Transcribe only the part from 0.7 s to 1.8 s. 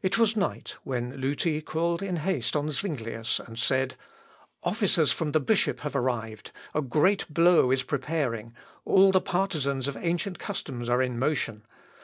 when Luti